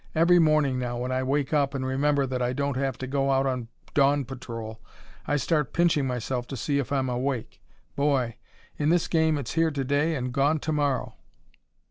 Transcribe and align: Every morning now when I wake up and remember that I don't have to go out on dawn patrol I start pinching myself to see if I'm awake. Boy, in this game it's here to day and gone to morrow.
Every 0.15 0.39
morning 0.39 0.79
now 0.79 0.97
when 0.97 1.11
I 1.11 1.21
wake 1.21 1.53
up 1.53 1.75
and 1.75 1.85
remember 1.85 2.25
that 2.25 2.41
I 2.41 2.53
don't 2.53 2.75
have 2.75 2.97
to 2.97 3.05
go 3.05 3.29
out 3.29 3.45
on 3.45 3.67
dawn 3.93 4.25
patrol 4.25 4.79
I 5.27 5.35
start 5.35 5.73
pinching 5.73 6.07
myself 6.07 6.47
to 6.47 6.57
see 6.57 6.79
if 6.79 6.91
I'm 6.91 7.07
awake. 7.07 7.61
Boy, 7.95 8.37
in 8.79 8.89
this 8.89 9.07
game 9.07 9.37
it's 9.37 9.53
here 9.53 9.69
to 9.69 9.83
day 9.83 10.15
and 10.15 10.33
gone 10.33 10.57
to 10.61 10.71
morrow. 10.71 11.13